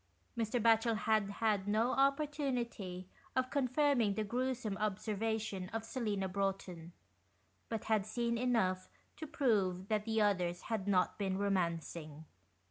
Mr. 0.35 0.59
Batchel 0.59 0.97
had 0.97 1.29
had 1.29 1.67
no 1.67 1.91
opportunity 1.91 3.07
of 3.35 3.51
con 3.51 3.67
firming 3.67 4.15
the 4.15 4.23
gruesome 4.23 4.75
observation 4.77 5.69
of 5.69 5.85
Selina 5.85 6.27
Broughton, 6.27 6.91
but 7.69 7.83
had 7.83 8.07
seen 8.07 8.35
enough 8.35 8.89
to 9.17 9.27
prove 9.27 9.89
that 9.89 10.05
the 10.05 10.19
others 10.19 10.61
had 10.63 10.87
not 10.87 11.19
been 11.19 11.37
romancing. 11.37 12.25